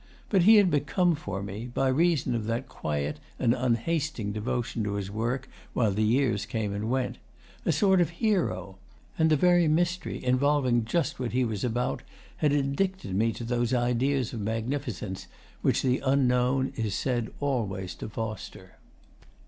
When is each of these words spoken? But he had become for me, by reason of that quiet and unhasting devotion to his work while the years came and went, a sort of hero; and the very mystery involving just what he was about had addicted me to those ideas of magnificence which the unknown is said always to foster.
But 0.31 0.41
he 0.41 0.55
had 0.55 0.71
become 0.71 1.13
for 1.13 1.43
me, 1.43 1.67
by 1.67 1.87
reason 1.89 2.33
of 2.33 2.45
that 2.47 2.67
quiet 2.67 3.19
and 3.37 3.53
unhasting 3.53 4.31
devotion 4.31 4.83
to 4.83 4.93
his 4.95 5.11
work 5.11 5.47
while 5.73 5.91
the 5.91 6.01
years 6.01 6.47
came 6.47 6.73
and 6.73 6.89
went, 6.89 7.19
a 7.67 7.71
sort 7.71 8.01
of 8.01 8.09
hero; 8.09 8.79
and 9.19 9.29
the 9.29 9.35
very 9.35 9.67
mystery 9.67 10.25
involving 10.25 10.85
just 10.85 11.19
what 11.19 11.33
he 11.33 11.45
was 11.45 11.63
about 11.63 12.01
had 12.37 12.51
addicted 12.51 13.13
me 13.15 13.31
to 13.33 13.43
those 13.43 13.75
ideas 13.75 14.33
of 14.33 14.39
magnificence 14.41 15.27
which 15.61 15.83
the 15.83 15.99
unknown 15.99 16.73
is 16.75 16.95
said 16.95 17.29
always 17.39 17.93
to 17.93 18.09
foster. 18.09 18.79